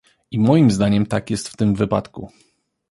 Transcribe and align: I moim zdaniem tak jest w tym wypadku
I 0.31 0.39
moim 0.39 0.71
zdaniem 0.71 1.05
tak 1.05 1.29
jest 1.29 1.49
w 1.49 1.57
tym 1.57 1.75
wypadku 1.75 2.31